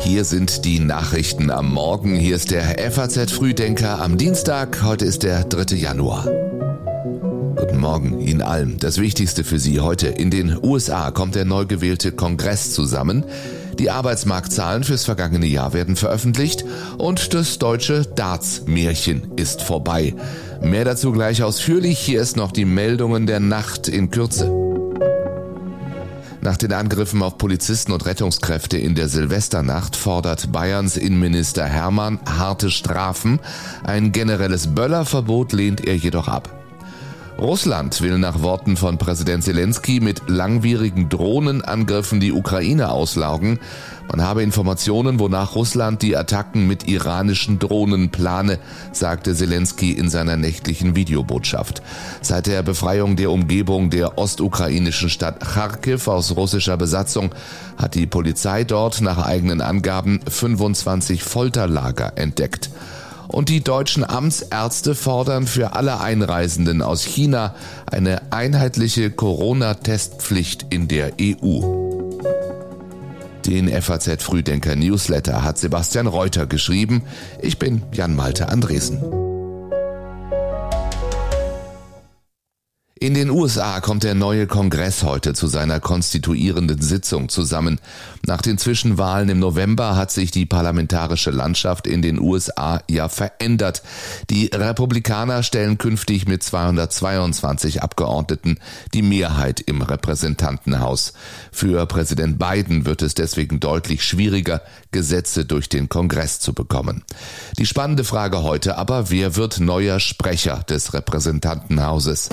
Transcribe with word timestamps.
Hier 0.00 0.24
sind 0.24 0.66
die 0.66 0.80
Nachrichten 0.80 1.50
am 1.50 1.72
Morgen. 1.72 2.14
Hier 2.14 2.36
ist 2.36 2.50
der 2.50 2.92
FAZ 2.92 3.32
Frühdenker 3.32 4.02
am 4.02 4.18
Dienstag. 4.18 4.82
Heute 4.82 5.06
ist 5.06 5.22
der 5.22 5.44
3. 5.44 5.76
Januar. 5.76 6.24
Guten 7.56 7.78
Morgen 7.78 8.20
Ihnen 8.20 8.42
allen. 8.42 8.76
Das 8.78 9.00
Wichtigste 9.00 9.44
für 9.44 9.58
Sie 9.58 9.80
heute. 9.80 10.08
In 10.08 10.30
den 10.30 10.58
USA 10.62 11.10
kommt 11.10 11.36
der 11.36 11.46
neu 11.46 11.64
gewählte 11.64 12.12
Kongress 12.12 12.74
zusammen. 12.74 13.24
Die 13.78 13.88
Arbeitsmarktzahlen 13.88 14.84
fürs 14.84 15.06
vergangene 15.06 15.46
Jahr 15.46 15.72
werden 15.72 15.96
veröffentlicht 15.96 16.66
und 16.98 17.32
das 17.32 17.58
deutsche 17.58 18.02
Darts-Märchen 18.14 19.32
ist 19.36 19.62
vorbei. 19.62 20.14
Mehr 20.60 20.84
dazu 20.84 21.12
gleich 21.12 21.42
ausführlich. 21.42 21.98
Hier 21.98 22.20
ist 22.20 22.36
noch 22.36 22.52
die 22.52 22.66
Meldungen 22.66 23.26
der 23.26 23.40
Nacht 23.40 23.88
in 23.88 24.10
Kürze. 24.10 24.69
Nach 26.42 26.56
den 26.56 26.72
Angriffen 26.72 27.22
auf 27.22 27.36
Polizisten 27.36 27.92
und 27.92 28.06
Rettungskräfte 28.06 28.78
in 28.78 28.94
der 28.94 29.08
Silvesternacht 29.08 29.94
fordert 29.94 30.52
Bayerns 30.52 30.96
Innenminister 30.96 31.66
Hermann 31.66 32.18
harte 32.24 32.70
Strafen. 32.70 33.40
Ein 33.84 34.12
generelles 34.12 34.68
Böllerverbot 34.68 35.52
lehnt 35.52 35.86
er 35.86 35.96
jedoch 35.96 36.28
ab. 36.28 36.59
Russland 37.40 38.02
will 38.02 38.18
nach 38.18 38.42
Worten 38.42 38.76
von 38.76 38.98
Präsident 38.98 39.42
Zelensky 39.42 40.00
mit 40.00 40.28
langwierigen 40.28 41.08
Drohnenangriffen 41.08 42.20
die 42.20 42.32
Ukraine 42.32 42.90
auslaugen. 42.90 43.58
Man 44.08 44.20
habe 44.20 44.42
Informationen, 44.42 45.18
wonach 45.18 45.54
Russland 45.54 46.02
die 46.02 46.18
Attacken 46.18 46.66
mit 46.66 46.86
iranischen 46.86 47.58
Drohnen 47.58 48.10
plane, 48.10 48.58
sagte 48.92 49.34
Zelensky 49.34 49.92
in 49.92 50.10
seiner 50.10 50.36
nächtlichen 50.36 50.94
Videobotschaft. 50.96 51.80
Seit 52.20 52.46
der 52.46 52.62
Befreiung 52.62 53.16
der 53.16 53.30
Umgebung 53.30 53.88
der 53.88 54.18
ostukrainischen 54.18 55.08
Stadt 55.08 55.40
Kharkiv 55.40 56.08
aus 56.08 56.36
russischer 56.36 56.76
Besatzung 56.76 57.34
hat 57.78 57.94
die 57.94 58.06
Polizei 58.06 58.64
dort 58.64 59.00
nach 59.00 59.16
eigenen 59.16 59.62
Angaben 59.62 60.20
25 60.28 61.22
Folterlager 61.22 62.12
entdeckt. 62.16 62.68
Und 63.32 63.48
die 63.48 63.62
deutschen 63.62 64.02
Amtsärzte 64.02 64.96
fordern 64.96 65.46
für 65.46 65.74
alle 65.74 66.00
Einreisenden 66.00 66.82
aus 66.82 67.04
China 67.04 67.54
eine 67.86 68.32
einheitliche 68.32 69.10
Corona-Testpflicht 69.10 70.66
in 70.70 70.88
der 70.88 71.12
EU. 71.20 71.60
Den 73.46 73.68
FAZ 73.82 74.22
Frühdenker 74.22 74.74
Newsletter 74.74 75.44
hat 75.44 75.58
Sebastian 75.58 76.08
Reuter 76.08 76.46
geschrieben. 76.46 77.02
Ich 77.40 77.58
bin 77.58 77.82
Jan 77.92 78.16
Malte 78.16 78.48
Andresen. 78.48 79.29
In 83.02 83.14
den 83.14 83.30
USA 83.30 83.80
kommt 83.80 84.02
der 84.02 84.14
neue 84.14 84.46
Kongress 84.46 85.04
heute 85.04 85.32
zu 85.32 85.46
seiner 85.46 85.80
konstituierenden 85.80 86.82
Sitzung 86.82 87.30
zusammen. 87.30 87.80
Nach 88.26 88.42
den 88.42 88.58
Zwischenwahlen 88.58 89.30
im 89.30 89.38
November 89.38 89.96
hat 89.96 90.10
sich 90.10 90.32
die 90.32 90.44
parlamentarische 90.44 91.30
Landschaft 91.30 91.86
in 91.86 92.02
den 92.02 92.20
USA 92.20 92.82
ja 92.90 93.08
verändert. 93.08 93.82
Die 94.28 94.50
Republikaner 94.52 95.42
stellen 95.42 95.78
künftig 95.78 96.28
mit 96.28 96.42
222 96.42 97.82
Abgeordneten 97.82 98.58
die 98.92 99.00
Mehrheit 99.00 99.60
im 99.60 99.80
Repräsentantenhaus. 99.80 101.14
Für 101.52 101.86
Präsident 101.86 102.38
Biden 102.38 102.84
wird 102.84 103.00
es 103.00 103.14
deswegen 103.14 103.60
deutlich 103.60 104.04
schwieriger, 104.04 104.60
Gesetze 104.90 105.46
durch 105.46 105.70
den 105.70 105.88
Kongress 105.88 106.38
zu 106.38 106.52
bekommen. 106.52 107.02
Die 107.56 107.64
spannende 107.64 108.04
Frage 108.04 108.42
heute 108.42 108.76
aber, 108.76 109.08
wer 109.08 109.36
wird 109.36 109.58
neuer 109.58 110.00
Sprecher 110.00 110.64
des 110.68 110.92
Repräsentantenhauses? 110.92 112.28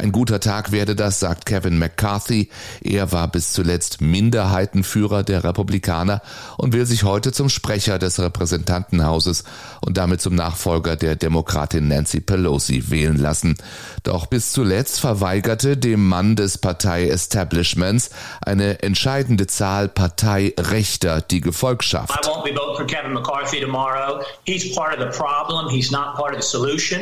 Ein 0.00 0.10
guter 0.10 0.40
Tag 0.40 0.72
werde 0.72 0.96
das, 0.96 1.20
sagt 1.20 1.46
Kevin 1.46 1.78
McCarthy. 1.78 2.48
Er 2.80 3.12
war 3.12 3.28
bis 3.28 3.52
zuletzt 3.52 4.00
Minderheitenführer 4.00 5.22
der 5.22 5.44
Republikaner 5.44 6.22
und 6.58 6.72
will 6.72 6.86
sich 6.86 7.04
heute 7.04 7.30
zum 7.30 7.48
Sprecher 7.48 8.00
des 8.00 8.18
Repräsentantenhauses 8.18 9.44
und 9.80 9.96
damit 9.96 10.20
zum 10.20 10.34
Nachfolger 10.34 10.96
der 10.96 11.14
Demokratin 11.14 11.86
Nancy 11.86 12.20
Pelosi 12.20 12.90
wählen 12.90 13.16
lassen. 13.16 13.56
Doch 14.02 14.26
bis 14.26 14.50
zuletzt 14.50 14.98
verweigerte 14.98 15.76
dem 15.76 16.08
Mann 16.08 16.34
des 16.34 16.58
Partei-Establishments 16.58 18.10
eine 18.40 18.82
entscheidende 18.82 19.46
Zahl 19.46 19.88
Parteirechter 19.88 21.20
die 21.20 21.40
Gefolgschaft. 21.40 22.12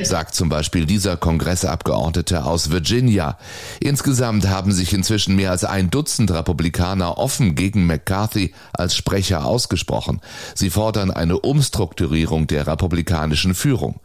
Sagt 0.05 0.35
zum 0.35 0.51
Beispiel 0.51 0.85
dieser 0.85 1.17
Kongressabgeordnete 1.17 1.94
Abgeordnete 1.95 2.45
aus 2.45 2.71
Virginia. 2.71 3.39
Insgesamt 3.79 4.49
haben 4.49 4.73
sich 4.73 4.93
inzwischen 4.93 5.37
mehr 5.37 5.53
als 5.53 5.65
ein 5.65 5.91
Dutzend 5.91 6.33
Republikaner 6.33 7.19
offen 7.19 7.55
gegen 7.55 7.87
McCarthy 7.87 8.53
als 8.73 8.97
Sprecher 8.97 9.45
ausgesprochen. 9.45 10.21
Sie 10.57 10.71
fordern 10.71 11.13
eine 11.13 11.39
Umstrukturierung 11.39 12.49
der 12.49 12.67
republikanischen 12.67 13.55
Führung. 13.55 14.01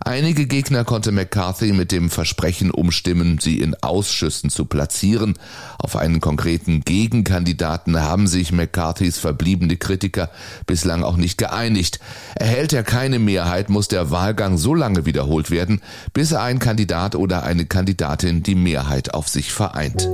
Einige 0.00 0.46
Gegner 0.46 0.84
konnte 0.84 1.12
McCarthy 1.12 1.72
mit 1.72 1.92
dem 1.92 2.10
Versprechen 2.10 2.70
umstimmen, 2.70 3.38
sie 3.38 3.60
in 3.60 3.74
Ausschüssen 3.82 4.50
zu 4.50 4.66
platzieren. 4.66 5.38
Auf 5.78 5.96
einen 5.96 6.20
konkreten 6.20 6.82
Gegenkandidaten 6.82 8.00
haben 8.00 8.26
sich 8.26 8.52
McCarthys 8.52 9.18
verbliebene 9.18 9.76
Kritiker 9.76 10.30
bislang 10.66 11.02
auch 11.02 11.16
nicht 11.16 11.38
geeinigt. 11.38 12.00
Erhält 12.34 12.72
er 12.72 12.82
keine 12.82 13.18
Mehrheit, 13.18 13.70
muss 13.70 13.88
der 13.88 14.10
Wahlgang 14.10 14.58
so 14.58 14.74
lange 14.74 15.06
wiederholt 15.06 15.50
werden, 15.50 15.80
bis 16.12 16.32
ein 16.32 16.58
Kandidat 16.58 17.14
oder 17.14 17.44
eine 17.44 17.66
Kandidatin 17.66 18.42
die 18.42 18.54
Mehrheit 18.54 19.14
auf 19.14 19.28
sich 19.28 19.52
vereint. 19.52 20.08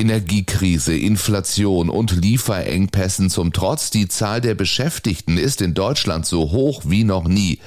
Energiekrise, 0.00 0.96
Inflation 0.96 1.90
und 1.90 2.12
Lieferengpässen 2.12 3.28
zum 3.28 3.52
Trotz, 3.52 3.90
die 3.90 4.08
Zahl 4.08 4.40
der 4.40 4.54
Beschäftigten 4.54 5.36
ist 5.36 5.60
in 5.60 5.74
Deutschland 5.74 6.24
so 6.24 6.52
hoch 6.52 6.84
wie 6.86 7.04
noch 7.04 7.28
nie. 7.28 7.58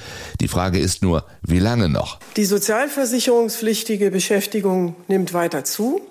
Die 0.41 0.47
Frage 0.47 0.79
ist 0.79 1.03
nur, 1.03 1.25
wie 1.43 1.59
lange 1.59 1.89
noch? 1.89 2.19
Die 2.35 2.45
sozialversicherungspflichtige 2.45 4.09
Beschäftigung 4.09 4.95
nimmt 5.07 5.33
weiter 5.33 5.63
zu, 5.63 6.01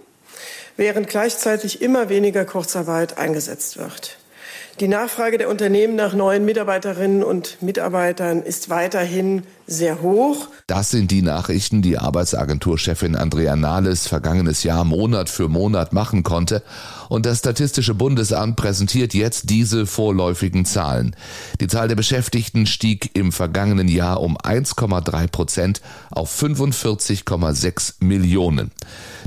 während 0.77 1.09
gleichzeitig 1.09 1.83
immer 1.83 2.09
weniger 2.09 2.45
Kurzarbeit 2.45 3.19
eingesetzt 3.19 3.77
wird. 3.77 4.17
Die 4.79 4.89
Nachfrage 4.89 5.39
der 5.39 5.49
Unternehmen 5.51 5.97
nach 5.97 6.15
neuen 6.15 6.45
Mitarbeiterinnen 6.45 7.25
und 7.25 7.61
Mitarbeitern 7.63 8.43
ist 8.43 8.71
weiterhin 8.71 9.43
sehr 9.73 10.03
hoch. 10.03 10.49
Das 10.67 10.91
sind 10.91 11.11
die 11.11 11.23
Nachrichten, 11.23 11.83
die 11.83 11.99
Arbeitsagenturchefin 11.99 13.17
Andrea 13.17 13.57
Nahles 13.57 14.07
vergangenes 14.07 14.63
Jahr 14.63 14.85
Monat 14.85 15.29
für 15.29 15.49
Monat 15.49 15.93
machen 15.93 16.23
konnte. 16.23 16.63
Und 17.09 17.27
das 17.27 17.39
Statistische 17.39 17.95
Bundesamt 17.95 18.57
präsentiert 18.57 19.15
jetzt 19.15 19.51
diese 19.51 19.87
vorläufigen 19.87 20.65
Zahlen. 20.65 21.17
Die 21.61 21.67
Zahl 21.67 21.89
der 21.89 21.97
Beschäftigten 21.97 22.67
stieg 22.67 23.11
im 23.15 23.33
vergangenen 23.33 23.89
Jahr 23.89 24.21
um 24.21 24.39
1,3 24.39 25.27
Prozent 25.29 25.83
auf 26.11 26.33
45,6 26.41 27.95
Millionen. 28.01 28.71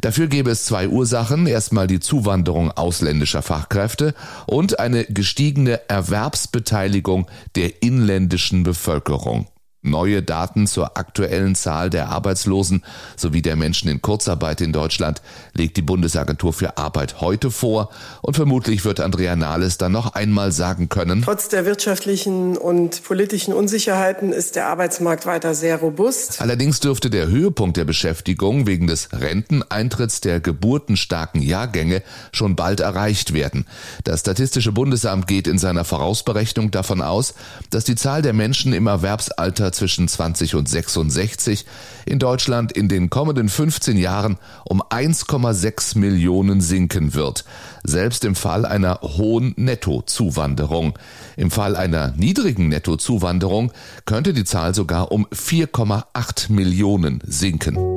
Dafür 0.01 0.27
gäbe 0.27 0.51
es 0.51 0.65
zwei 0.65 0.87
Ursachen. 0.87 1.47
Erstmal 1.47 1.87
die 1.87 1.99
Zuwanderung 1.99 2.71
ausländischer 2.71 3.41
Fachkräfte 3.41 4.13
und 4.45 4.79
eine 4.79 5.05
gestiegene 5.05 5.81
Erwerbsbeteiligung 5.89 7.27
der 7.55 7.83
inländischen 7.83 8.63
Bevölkerung. 8.63 9.47
Neue 9.85 10.23
Daten 10.23 10.65
zur 10.65 10.97
aktuellen 10.97 11.53
Zahl 11.53 11.89
der 11.89 12.09
Arbeitslosen 12.09 12.83
sowie 13.15 13.41
der 13.41 13.55
Menschen 13.55 13.89
in 13.89 14.01
Kurzarbeit 14.01 14.61
in 14.61 14.73
Deutschland 14.73 15.21
legt 15.53 15.77
die 15.77 15.83
Bundesagentur 15.83 16.53
für 16.53 16.77
Arbeit 16.77 17.21
heute 17.21 17.51
vor 17.51 17.89
und 18.21 18.35
vermutlich 18.35 18.83
wird 18.83 18.99
Andrea 18.99 19.35
Nahles 19.35 19.77
dann 19.77 19.91
noch 19.91 20.15
einmal 20.15 20.51
sagen 20.51 20.89
können. 20.89 21.21
Trotz 21.21 21.49
der 21.49 21.65
wirtschaftlichen 21.65 22.57
und 22.57 23.03
politischen 23.03 23.53
Unsicherheiten 23.53 24.33
ist 24.33 24.55
der 24.55 24.67
Arbeitsmarkt 24.67 25.27
weiter 25.27 25.53
sehr 25.53 25.77
robust. 25.77 26.41
Allerdings 26.41 26.79
dürfte 26.79 27.11
der 27.11 27.27
Höhepunkt 27.27 27.77
der 27.77 27.85
Beschäftigung 27.85 28.65
wegen 28.65 28.87
des 28.87 29.09
Renteneintritts 29.13 30.21
der 30.21 30.39
geburtenstarken 30.39 31.41
Jahrgänge 31.41 32.01
schon 32.31 32.55
bald 32.55 32.79
erreicht 32.79 33.33
werden. 33.33 33.65
Das 34.03 34.21
Statistische 34.21 34.71
Bundesamt 34.71 35.27
geht 35.27 35.47
in 35.47 35.59
seiner 35.59 35.85
Vorausberechnung 35.85 36.71
davon 36.71 37.01
aus, 37.01 37.35
dass 37.69 37.83
die 37.83 37.95
Zahl 37.95 38.23
der 38.23 38.33
Menschen 38.33 38.73
im 38.73 38.87
Erwerbsalter 38.87 39.71
zwischen 39.75 40.07
20 40.07 40.55
und 40.55 40.67
66 40.67 41.65
in 42.05 42.19
Deutschland 42.19 42.71
in 42.71 42.87
den 42.87 43.09
kommenden 43.09 43.49
15 43.49 43.97
Jahren 43.97 44.37
um 44.63 44.81
1,6 44.81 45.97
Millionen 45.97 46.61
sinken 46.61 47.13
wird, 47.13 47.45
selbst 47.83 48.25
im 48.25 48.35
Fall 48.35 48.65
einer 48.65 49.01
hohen 49.01 49.53
Nettozuwanderung. 49.57 50.97
Im 51.37 51.51
Fall 51.51 51.75
einer 51.75 52.13
niedrigen 52.17 52.69
Nettozuwanderung 52.69 53.71
könnte 54.05 54.33
die 54.33 54.45
Zahl 54.45 54.73
sogar 54.73 55.11
um 55.11 55.27
4,8 55.27 56.51
Millionen 56.51 57.21
sinken. 57.25 57.94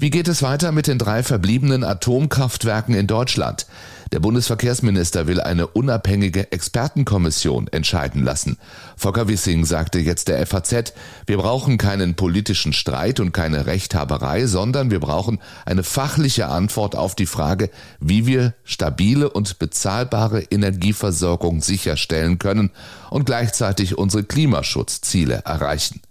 Wie 0.00 0.10
geht 0.10 0.28
es 0.28 0.44
weiter 0.44 0.70
mit 0.70 0.86
den 0.86 0.96
drei 0.96 1.24
verbliebenen 1.24 1.82
Atomkraftwerken 1.82 2.94
in 2.94 3.08
Deutschland? 3.08 3.66
Der 4.12 4.20
Bundesverkehrsminister 4.20 5.26
will 5.26 5.40
eine 5.40 5.66
unabhängige 5.66 6.52
Expertenkommission 6.52 7.66
entscheiden 7.66 8.22
lassen. 8.22 8.58
Volker 8.96 9.26
Wissing 9.26 9.64
sagte 9.64 9.98
jetzt 9.98 10.28
der 10.28 10.46
FAZ, 10.46 10.94
wir 11.26 11.38
brauchen 11.38 11.78
keinen 11.78 12.14
politischen 12.14 12.72
Streit 12.72 13.18
und 13.18 13.32
keine 13.32 13.66
Rechthaberei, 13.66 14.46
sondern 14.46 14.92
wir 14.92 15.00
brauchen 15.00 15.40
eine 15.66 15.82
fachliche 15.82 16.46
Antwort 16.46 16.94
auf 16.94 17.16
die 17.16 17.26
Frage, 17.26 17.68
wie 17.98 18.24
wir 18.24 18.54
stabile 18.62 19.28
und 19.28 19.58
bezahlbare 19.58 20.42
Energieversorgung 20.42 21.60
sicherstellen 21.60 22.38
können 22.38 22.70
und 23.10 23.26
gleichzeitig 23.26 23.98
unsere 23.98 24.22
Klimaschutzziele 24.22 25.42
erreichen. 25.44 26.02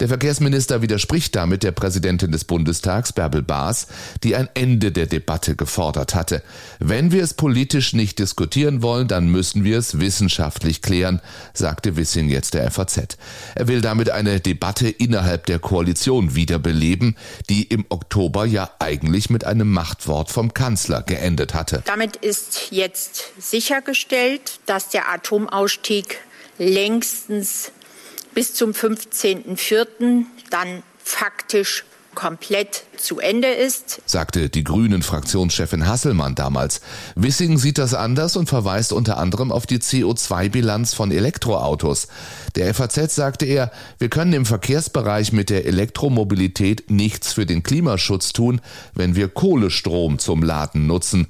Der 0.00 0.06
Verkehrsminister 0.06 0.80
widerspricht 0.80 1.34
damit 1.34 1.64
der 1.64 1.72
Präsidentin 1.72 2.30
des 2.30 2.44
Bundestags, 2.44 3.12
Bärbel 3.12 3.42
Baas, 3.42 3.88
die 4.22 4.36
ein 4.36 4.48
Ende 4.54 4.92
der 4.92 5.06
Debatte 5.06 5.56
gefordert 5.56 6.14
hatte. 6.14 6.42
Wenn 6.78 7.10
wir 7.10 7.24
es 7.24 7.34
politisch 7.34 7.94
nicht 7.94 8.20
diskutieren 8.20 8.80
wollen, 8.82 9.08
dann 9.08 9.28
müssen 9.28 9.64
wir 9.64 9.76
es 9.76 9.98
wissenschaftlich 9.98 10.82
klären, 10.82 11.20
sagte 11.52 11.96
Wissing 11.96 12.28
jetzt 12.28 12.54
der 12.54 12.70
FAZ. 12.70 13.18
Er 13.56 13.66
will 13.66 13.80
damit 13.80 14.10
eine 14.10 14.38
Debatte 14.38 14.88
innerhalb 14.88 15.46
der 15.46 15.58
Koalition 15.58 16.36
wiederbeleben, 16.36 17.16
die 17.48 17.64
im 17.64 17.84
Oktober 17.88 18.44
ja 18.44 18.70
eigentlich 18.78 19.30
mit 19.30 19.44
einem 19.44 19.72
Machtwort 19.72 20.30
vom 20.30 20.54
Kanzler 20.54 21.02
geendet 21.02 21.54
hatte. 21.54 21.82
Damit 21.86 22.16
ist 22.16 22.68
jetzt 22.70 23.32
sichergestellt, 23.38 24.60
dass 24.66 24.90
der 24.90 25.10
Atomausstieg 25.10 26.18
längstens 26.58 27.72
bis 28.34 28.54
zum 28.54 28.72
15.04. 28.72 30.24
dann 30.50 30.82
faktisch 31.02 31.84
komplett 32.18 32.82
zu 32.96 33.20
Ende 33.20 33.46
ist, 33.46 34.02
sagte 34.04 34.48
die 34.48 34.64
Grünen 34.64 35.04
Fraktionschefin 35.04 35.86
Hasselmann 35.86 36.34
damals. 36.34 36.80
Wissing 37.14 37.58
sieht 37.58 37.78
das 37.78 37.94
anders 37.94 38.34
und 38.34 38.48
verweist 38.48 38.92
unter 38.92 39.18
anderem 39.18 39.52
auf 39.52 39.66
die 39.66 39.78
CO2-Bilanz 39.78 40.94
von 40.94 41.12
Elektroautos. 41.12 42.08
Der 42.56 42.74
FAZ 42.74 43.14
sagte 43.14 43.46
er, 43.46 43.70
wir 43.98 44.08
können 44.08 44.32
im 44.32 44.46
Verkehrsbereich 44.46 45.32
mit 45.32 45.48
der 45.48 45.66
Elektromobilität 45.66 46.90
nichts 46.90 47.34
für 47.34 47.46
den 47.46 47.62
Klimaschutz 47.62 48.32
tun, 48.32 48.60
wenn 48.94 49.14
wir 49.14 49.28
Kohlestrom 49.28 50.18
zum 50.18 50.42
Laden 50.42 50.88
nutzen. 50.88 51.28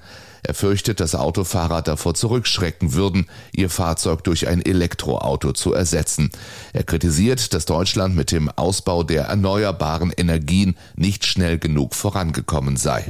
Er 0.49 0.55
fürchtet, 0.55 1.01
dass 1.01 1.15
Autofahrer 1.15 1.83
davor 1.83 2.15
zurückschrecken 2.15 2.95
würden, 2.95 3.27
ihr 3.53 3.69
Fahrzeug 3.69 4.25
durch 4.25 4.49
ein 4.49 4.65
Elektroauto 4.65 5.53
zu 5.53 5.75
ersetzen. 5.75 6.31
Er 6.73 6.85
kritisiert, 6.85 7.53
dass 7.53 7.67
Deutschland 7.67 8.17
mit 8.17 8.33
dem 8.33 8.49
Ausbau 8.49 9.03
der 9.03 9.25
erneuerbaren 9.25 10.11
Energien 10.11 10.79
nicht 10.97 11.27
schnell 11.27 11.59
genug 11.59 11.95
vorangekommen 11.95 12.79
sei. 12.79 13.05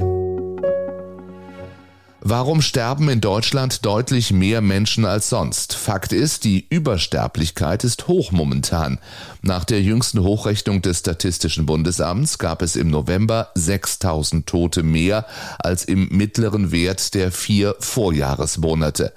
Warum 2.21 2.61
sterben 2.61 3.07
in 3.07 3.21
Deutschland 3.21 3.85
deutlich 3.85 4.33
mehr 4.33 4.59
Menschen 4.59 5.05
als 5.05 5.29
sonst? 5.29 5.73
Fakt 5.73 6.11
ist, 6.11 6.43
die 6.43 6.67
Übersterblichkeit 6.69 7.85
ist 7.85 8.09
hoch 8.09 8.33
momentan. 8.33 8.99
Nach 9.41 9.63
der 9.63 9.81
jüngsten 9.81 10.21
Hochrechnung 10.21 10.81
des 10.81 10.99
Statistischen 10.99 11.65
Bundesamts 11.65 12.37
gab 12.37 12.61
es 12.61 12.75
im 12.75 12.89
November 12.89 13.51
6000 13.55 14.45
Tote 14.45 14.83
mehr 14.83 15.27
als 15.59 15.85
im 15.85 16.09
mittleren 16.09 16.73
Wert 16.73 17.13
der 17.13 17.31
vier 17.31 17.75
Vorjahresmonate. 17.79 19.13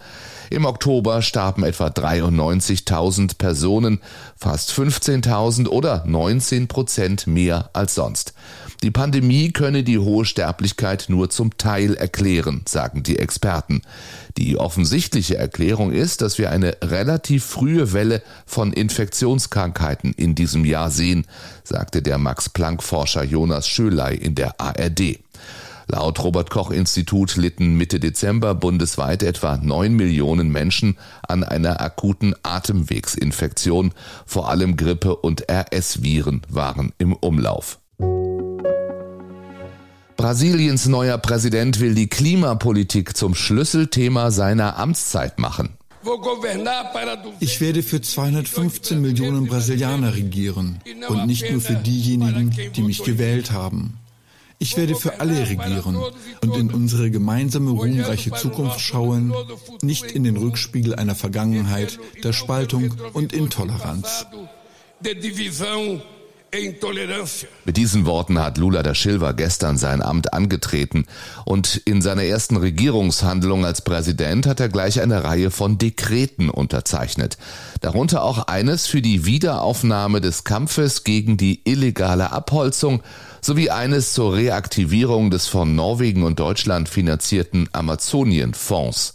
Im 0.53 0.67
Oktober 0.67 1.23
starben 1.23 1.65
etwa 1.65 1.87
93.000 1.87 3.39
Personen, 3.39 4.01
fast 4.37 4.71
15.000 4.73 5.67
oder 5.67 6.05
19 6.07 6.69
Prozent 6.69 7.27
mehr 7.27 7.71
als 7.73 7.95
sonst. 7.95 8.35
Die 8.83 8.91
Pandemie 8.91 9.51
könne 9.51 9.83
die 9.83 9.99
hohe 9.99 10.27
Sterblichkeit 10.27 11.07
nur 11.09 11.31
zum 11.31 11.57
Teil 11.57 11.95
erklären, 11.95 12.61
sagen 12.69 13.03
die 13.03 13.19
Experten. 13.19 13.81
Die 14.37 14.59
offensichtliche 14.59 15.39
Erklärung 15.39 15.91
ist, 15.91 16.21
dass 16.21 16.37
wir 16.37 16.51
eine 16.51 16.77
relativ 16.83 17.47
frühe 17.47 17.95
Welle 17.95 18.21
von 18.45 18.75
Infektionskrankheiten 18.75 20.13
in 20.13 20.35
diesem 20.35 20.67
Jahr 20.67 20.91
sehen, 20.91 21.27
sagte 21.65 22.03
der 22.03 22.19
Max-Planck-Forscher 22.19 23.25
Jonas 23.25 23.69
Schöley 23.69 24.17
in 24.17 24.35
der 24.35 24.61
ARD. 24.61 25.19
Laut 25.95 26.25
Robert 26.25 26.49
Koch 26.49 26.71
Institut 26.71 27.37
litten 27.37 27.77
Mitte 27.77 28.01
Dezember 28.01 28.55
bundesweit 28.55 29.23
etwa 29.23 29.59
neun 29.59 29.93
Millionen 29.93 30.49
Menschen 30.49 30.97
an 31.29 31.45
einer 31.45 31.83
akuten 31.83 32.35
Atemwegsinfektion. 32.43 33.93
Vor 34.25 34.49
allem 34.49 34.79
Grippe 34.79 35.15
und 35.15 35.51
RS-Viren 35.51 36.41
waren 36.49 36.95
im 36.97 37.13
Umlauf. 37.13 37.79
Brasiliens 40.17 40.87
neuer 40.87 41.19
Präsident 41.19 41.79
will 41.79 41.95
die 41.95 42.09
Klimapolitik 42.09 43.15
zum 43.15 43.35
Schlüsselthema 43.35 44.31
seiner 44.31 44.79
Amtszeit 44.79 45.39
machen. 45.39 45.77
Ich 47.41 47.61
werde 47.61 47.83
für 47.83 48.01
215 48.01 48.99
Millionen 48.99 49.47
Brasilianer 49.47 50.15
regieren 50.15 50.81
und 51.09 51.27
nicht 51.27 51.51
nur 51.51 51.61
für 51.61 51.75
diejenigen, 51.75 52.51
die 52.75 52.83
mich 52.83 53.05
gewählt 53.05 53.53
haben. 53.53 53.99
Ich 54.63 54.77
werde 54.77 54.95
für 54.95 55.19
alle 55.19 55.49
regieren 55.49 55.97
und 56.41 56.57
in 56.57 56.73
unsere 56.73 57.11
gemeinsame 57.11 57.73
ruhmreiche 57.73 58.31
Zukunft 58.31 58.79
schauen, 58.79 59.35
nicht 59.83 60.13
in 60.13 60.23
den 60.23 60.37
Rückspiegel 60.37 60.95
einer 60.95 61.17
Vergangenheit 61.17 61.99
der 62.23 62.33
Spaltung 62.33 62.95
und 63.13 63.33
Intoleranz. 63.33 64.25
Mit 67.65 67.79
diesen 67.79 68.05
Worten 68.05 68.39
hat 68.39 68.59
Lula 68.59 68.83
da 68.83 68.95
Silva 68.95 69.33
gestern 69.33 69.79
sein 69.79 70.03
Amt 70.03 70.35
angetreten 70.35 71.07
und 71.47 71.81
in 71.87 72.03
seiner 72.03 72.25
ersten 72.25 72.59
Regierungshandlung 72.59 73.65
als 73.65 73.81
Präsident 73.81 74.47
hat 74.47 74.61
er 74.61 74.69
gleich 74.69 75.01
eine 75.01 75.25
Reihe 75.25 75.51
von 75.51 75.79
Dekreten 75.79 76.51
unterzeichnet. 76.51 77.39
Darunter 77.81 78.23
auch 78.23 78.49
eines 78.49 78.87
für 78.87 79.01
die 79.01 79.25
Wiederaufnahme 79.25 80.21
des 80.21 80.45
Kampfes 80.45 81.05
gegen 81.05 81.39
die 81.39 81.63
illegale 81.65 82.33
Abholzung 82.33 83.03
sowie 83.41 83.71
eines 83.71 84.13
zur 84.13 84.35
Reaktivierung 84.35 85.31
des 85.31 85.47
von 85.47 85.75
Norwegen 85.75 86.23
und 86.23 86.39
Deutschland 86.39 86.91
finanzierten 86.91 87.71
Amazonienfonds. 87.73 89.15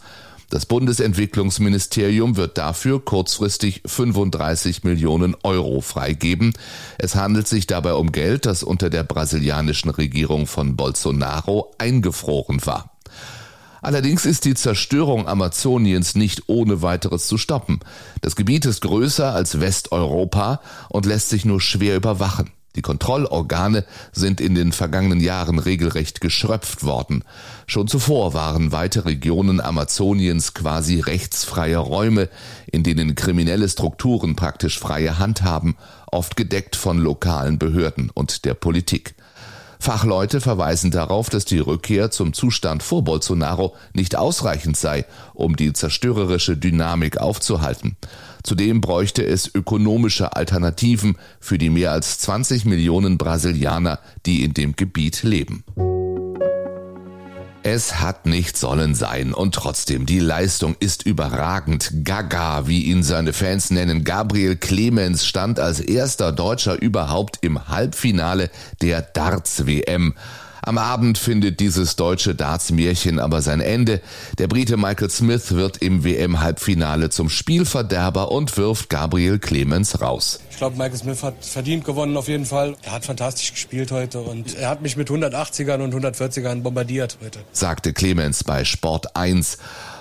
Das 0.49 0.65
Bundesentwicklungsministerium 0.65 2.37
wird 2.37 2.57
dafür 2.57 3.03
kurzfristig 3.03 3.81
35 3.85 4.85
Millionen 4.85 5.35
Euro 5.43 5.81
freigeben. 5.81 6.53
Es 6.97 7.15
handelt 7.15 7.49
sich 7.49 7.67
dabei 7.67 7.93
um 7.93 8.13
Geld, 8.13 8.45
das 8.45 8.63
unter 8.63 8.89
der 8.89 9.03
brasilianischen 9.03 9.89
Regierung 9.89 10.47
von 10.47 10.77
Bolsonaro 10.77 11.73
eingefroren 11.77 12.65
war. 12.65 12.97
Allerdings 13.81 14.25
ist 14.25 14.45
die 14.45 14.55
Zerstörung 14.55 15.27
Amazoniens 15.27 16.15
nicht 16.15 16.43
ohne 16.47 16.81
weiteres 16.81 17.27
zu 17.27 17.37
stoppen. 17.37 17.81
Das 18.21 18.37
Gebiet 18.37 18.65
ist 18.65 18.81
größer 18.81 19.33
als 19.33 19.59
Westeuropa 19.59 20.61
und 20.89 21.05
lässt 21.05 21.29
sich 21.29 21.43
nur 21.43 21.59
schwer 21.59 21.97
überwachen. 21.97 22.51
Die 22.77 22.83
Kontrollorgane 22.83 23.85
sind 24.11 24.39
in 24.39 24.53
den 24.53 24.71
vergangenen 24.71 25.19
Jahren 25.19 25.57
regelrecht 25.57 26.21
geschröpft 26.21 26.83
worden. 26.83 27.23
Schon 27.65 27.87
zuvor 27.87 28.35
waren 28.35 28.71
weite 28.71 29.05
Regionen 29.05 29.59
Amazoniens 29.59 30.53
quasi 30.53 30.99
rechtsfreie 30.99 31.79
Räume, 31.79 32.29
in 32.71 32.83
denen 32.83 33.15
kriminelle 33.15 33.67
Strukturen 33.67 34.35
praktisch 34.35 34.77
freie 34.77 35.17
Hand 35.17 35.41
haben, 35.41 35.75
oft 36.11 36.35
gedeckt 36.35 36.75
von 36.75 36.99
lokalen 36.99 37.57
Behörden 37.57 38.11
und 38.13 38.45
der 38.45 38.53
Politik. 38.53 39.15
Fachleute 39.79 40.41
verweisen 40.41 40.91
darauf, 40.91 41.29
dass 41.29 41.45
die 41.45 41.59
Rückkehr 41.59 42.11
zum 42.11 42.33
Zustand 42.33 42.83
vor 42.83 43.03
Bolsonaro 43.03 43.75
nicht 43.93 44.15
ausreichend 44.15 44.77
sei, 44.77 45.05
um 45.33 45.55
die 45.55 45.73
zerstörerische 45.73 46.57
Dynamik 46.57 47.17
aufzuhalten. 47.17 47.97
Zudem 48.43 48.81
bräuchte 48.81 49.25
es 49.25 49.53
ökonomische 49.53 50.35
Alternativen 50.35 51.17
für 51.39 51.57
die 51.57 51.69
mehr 51.69 51.91
als 51.91 52.19
20 52.19 52.65
Millionen 52.65 53.17
Brasilianer, 53.17 53.99
die 54.25 54.43
in 54.43 54.53
dem 54.53 54.75
Gebiet 54.75 55.23
leben. 55.23 55.63
Es 57.69 57.99
hat 57.99 58.25
nicht 58.25 58.55
sollen 58.55 58.95
sein 58.95 59.33
und 59.33 59.53
trotzdem, 59.53 60.05
die 60.05 60.19
Leistung 60.19 60.77
ist 60.79 61.05
überragend. 61.05 62.05
Gaga, 62.05 62.65
wie 62.65 62.83
ihn 62.83 63.03
seine 63.03 63.33
Fans 63.33 63.71
nennen, 63.71 64.05
Gabriel 64.05 64.55
Clemens 64.55 65.25
stand 65.25 65.59
als 65.59 65.81
erster 65.81 66.31
Deutscher 66.31 66.81
überhaupt 66.81 67.39
im 67.41 67.67
Halbfinale 67.67 68.51
der 68.81 69.01
Darts-WM. 69.01 70.13
Am 70.61 70.77
Abend 70.77 71.17
findet 71.17 71.59
dieses 71.59 71.95
deutsche 71.95 72.35
Darts-Märchen 72.35 73.19
aber 73.19 73.41
sein 73.41 73.61
Ende. 73.61 74.01
Der 74.37 74.47
Brite 74.47 74.77
Michael 74.77 75.09
Smith 75.09 75.53
wird 75.53 75.77
im 75.77 76.03
WM-Halbfinale 76.03 77.09
zum 77.09 77.29
Spielverderber 77.29 78.31
und 78.31 78.57
wirft 78.57 78.89
Gabriel 78.89 79.39
Clemens 79.39 80.01
raus. 80.01 80.39
Ich 80.51 80.57
glaube, 80.57 80.77
Michael 80.77 80.97
Smith 80.97 81.23
hat 81.23 81.45
verdient 81.45 81.85
gewonnen 81.85 82.17
auf 82.17 82.27
jeden 82.27 82.45
Fall. 82.45 82.75
Er 82.83 82.93
hat 82.93 83.05
fantastisch 83.05 83.53
gespielt 83.53 83.91
heute 83.91 84.19
und 84.19 84.55
er 84.55 84.69
hat 84.69 84.81
mich 84.81 84.97
mit 84.97 85.09
180ern 85.09 85.81
und 85.81 85.93
140ern 85.93 86.61
bombardiert 86.61 87.17
heute. 87.23 87.39
Sagte 87.51 87.93
Clemens 87.93 88.43
bei 88.43 88.65
Sport 88.65 89.15
1. 89.15 89.57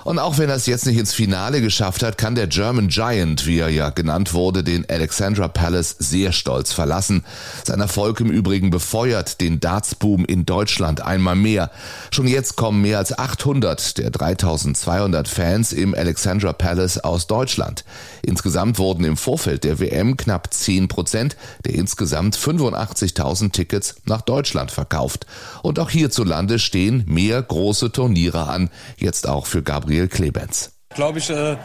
Und 0.07 0.21
auch 0.21 0.39
wenn 0.39 0.49
er 0.49 0.55
es 0.55 0.67
jetzt 0.67 0.87
nicht 0.87 0.99
ins 0.99 1.13
Finale 1.13 1.61
geschafft 1.61 2.05
hat, 2.05 2.17
kann 2.17 2.37
der 2.37 2.47
German 2.47 2.87
Giant, 2.87 3.45
wie 3.45 3.59
er 3.59 3.71
ja 3.71 3.91
genannt 3.91 4.35
wurde, 4.35 4.63
den 4.63 4.89
Alexandra 4.89 5.49
Palace 5.49 5.97
sehr 5.99 6.31
stolz 6.31 6.73
verlassen. 6.73 7.25
Sein 7.65 7.81
Erfolg 7.81 8.21
im 8.21 8.31
Übrigen 8.31 8.71
befeuert 8.71 9.41
den 9.41 9.59
Dartsboom 9.59 10.25
in 10.25 10.47
Deutschland 10.47 11.01
einmal 11.01 11.35
mehr. 11.35 11.73
Schon 12.13 12.29
jetzt 12.29 12.55
kommen 12.55 12.83
mehr 12.83 12.99
als 12.99 13.19
800 13.19 13.99
der 13.99 14.11
3200 14.11 15.27
Fans 15.27 15.73
im 15.73 15.93
Alexandra 15.93 16.53
Palace 16.53 16.99
aus 16.99 17.27
Deutschland. 17.27 17.85
Insgesamt 18.23 18.79
wurden 18.79 19.03
im 19.03 19.17
Vorfeld 19.17 19.65
der 19.65 19.81
WM 19.81 20.17
knapp 20.17 20.55
10 20.55 20.87
Prozent 20.87 21.37
der 21.65 21.75
insgesamt 21.75 22.37
85.000 22.37 23.51
Tickets 23.51 23.97
nach 24.05 24.21
Deutschland 24.21 24.71
verkauft. 24.71 25.27
Und 25.65 25.81
auch 25.81 25.91
hierzulande 25.91 26.61
stehen 26.61 27.03
mehr 27.09 27.43
große 27.43 27.91
Turniere 27.91 28.47
an, 28.47 28.71
jetzt 28.99 29.29
auch 29.29 29.47
für 29.47 29.65
Gabriel 29.65 29.96
Gabriel 29.97 30.09
Clemens. 30.09 30.73
Ich 30.91 30.97
glaube, 30.97 31.19
ich 31.19 31.31
äh, 31.31 31.57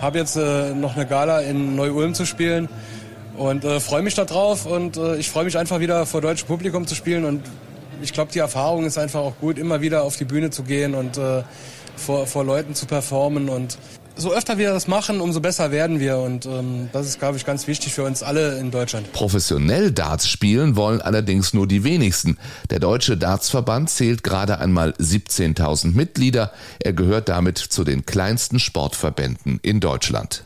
habe 0.00 0.18
jetzt 0.18 0.36
äh, 0.36 0.72
noch 0.74 0.94
eine 0.94 1.06
Gala 1.06 1.40
in 1.40 1.74
Neu-Ulm 1.74 2.14
zu 2.14 2.24
spielen 2.24 2.68
und 3.36 3.64
äh, 3.64 3.80
freue 3.80 4.02
mich 4.02 4.14
darauf 4.14 4.66
und 4.66 4.96
äh, 4.96 5.16
ich 5.16 5.30
freue 5.30 5.44
mich 5.44 5.58
einfach 5.58 5.80
wieder 5.80 6.06
vor 6.06 6.20
deutschem 6.20 6.46
Publikum 6.46 6.86
zu 6.86 6.94
spielen 6.94 7.24
und 7.24 7.42
ich 8.00 8.12
glaube, 8.12 8.32
die 8.32 8.38
Erfahrung 8.38 8.84
ist 8.84 8.98
einfach 8.98 9.20
auch 9.20 9.34
gut, 9.40 9.58
immer 9.58 9.80
wieder 9.80 10.04
auf 10.04 10.16
die 10.16 10.24
Bühne 10.24 10.50
zu 10.50 10.62
gehen 10.62 10.94
und 10.94 11.18
äh, 11.18 11.42
vor, 11.96 12.26
vor 12.26 12.44
Leuten 12.44 12.74
zu 12.74 12.86
performen 12.86 13.48
und 13.48 13.78
so 14.16 14.32
öfter 14.32 14.58
wir 14.58 14.72
das 14.72 14.88
machen, 14.88 15.20
umso 15.20 15.40
besser 15.40 15.70
werden 15.70 16.00
wir. 16.00 16.18
Und 16.18 16.46
ähm, 16.46 16.88
das 16.92 17.06
ist, 17.06 17.18
glaube 17.18 17.36
ich, 17.36 17.44
ganz 17.44 17.66
wichtig 17.66 17.92
für 17.94 18.04
uns 18.04 18.22
alle 18.22 18.58
in 18.58 18.70
Deutschland. 18.70 19.12
Professionell 19.12 19.92
Darts 19.92 20.28
spielen 20.28 20.76
wollen 20.76 21.00
allerdings 21.00 21.54
nur 21.54 21.66
die 21.66 21.84
wenigsten. 21.84 22.38
Der 22.70 22.78
Deutsche 22.78 23.16
Dartsverband 23.16 23.90
zählt 23.90 24.22
gerade 24.22 24.58
einmal 24.58 24.90
17.000 24.92 25.94
Mitglieder. 25.94 26.52
Er 26.80 26.92
gehört 26.92 27.28
damit 27.28 27.58
zu 27.58 27.84
den 27.84 28.06
kleinsten 28.06 28.58
Sportverbänden 28.58 29.58
in 29.62 29.80
Deutschland. 29.80 30.44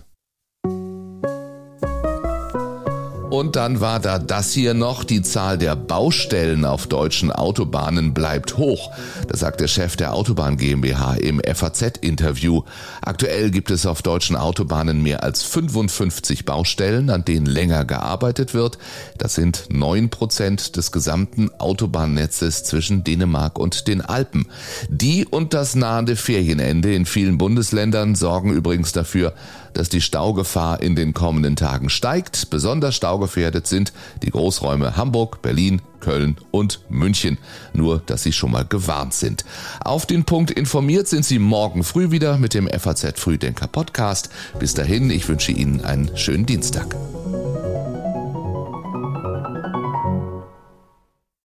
Und 3.37 3.55
dann 3.55 3.83
war 3.83 4.01
da 4.01 4.19
das 4.19 4.55
hier 4.55 4.73
noch, 4.73 5.05
die 5.05 5.21
Zahl 5.21 5.59
der 5.59 5.77
Baustellen 5.77 6.65
auf 6.65 6.87
deutschen 6.87 7.31
Autobahnen 7.31 8.15
bleibt 8.15 8.57
hoch. 8.57 8.91
Das 9.29 9.41
sagt 9.41 9.61
der 9.61 9.69
Chef 9.69 9.95
der 9.95 10.15
Autobahn 10.15 10.57
GmbH 10.57 11.17
im 11.17 11.43
FAZ-Interview. 11.45 12.63
Aktuell 13.03 13.51
gibt 13.51 13.71
es 13.71 13.85
auf 13.85 14.01
deutschen 14.01 14.37
Autobahnen 14.37 15.03
mehr 15.03 15.23
als 15.23 15.43
55 15.43 16.47
Baustellen, 16.47 17.11
an 17.11 17.27
denen 17.27 17.45
länger 17.45 17.85
gearbeitet 17.85 18.55
wird. 18.55 18.79
Das 19.19 19.35
sind 19.35 19.65
neun 19.69 20.09
Prozent 20.09 20.77
des 20.77 20.91
gesamten 20.91 21.51
Autobahnnetzes 21.59 22.65
zwischen 22.65 23.05
Dänemark 23.05 23.59
und 23.59 23.87
den 23.87 24.01
Alpen. 24.01 24.47
Die 24.89 25.27
und 25.27 25.53
das 25.53 25.75
nahende 25.75 26.17
Ferienende 26.17 26.95
in 26.95 27.05
vielen 27.05 27.37
Bundesländern 27.37 28.15
sorgen 28.15 28.55
übrigens 28.55 28.93
dafür, 28.93 29.35
dass 29.77 29.89
die 29.89 30.01
Staugefahr 30.01 30.83
in 30.83 30.97
den 30.97 31.13
kommenden 31.13 31.57
Tagen 31.57 31.91
steigt. 31.91 32.51
Besonders 32.51 32.97
staugefährdet 32.97 33.67
sind 33.67 33.93
die 34.23 34.31
Großräume 34.31 34.97
Hamburg, 34.97 35.43
Berlin, 35.43 35.83
Köln 36.01 36.37
und 36.51 36.81
München. 36.89 37.39
Nur, 37.73 38.03
dass 38.07 38.23
Sie 38.23 38.33
schon 38.33 38.53
mal 38.53 38.65
gewarnt 38.65 39.13
sind. 39.13 39.45
Auf 39.85 40.07
den 40.07 40.25
Punkt 40.25 40.51
informiert 40.51 41.09
sind 41.09 41.25
Sie 41.25 41.39
morgen 41.39 41.85
früh 41.85 42.11
wieder 42.11 42.39
mit 42.39 42.55
dem 42.55 42.69
FAZ 42.69 43.21
Frühdenker 43.21 43.67
Podcast. 43.67 44.31
Bis 44.59 44.75
dahin, 44.75 45.11
ich 45.11 45.29
wünsche 45.29 45.53
Ihnen 45.53 45.85
einen 45.85 46.17
schönen 46.17 46.47
Dienstag. 46.47 46.95